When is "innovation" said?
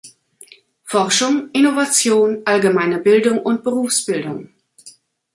1.53-2.41